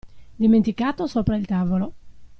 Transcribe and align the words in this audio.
Dimenticato 0.39 1.05
sopra 1.05 1.35
il 1.35 1.45
tavolo. 1.45 1.93